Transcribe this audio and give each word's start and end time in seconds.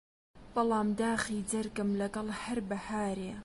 بەڵام 0.53 0.87
داخی 1.01 1.39
جەرگم 1.51 1.89
لەگەڵ 2.01 2.27
هەر 2.41 2.57
بەهارێ 2.69 3.31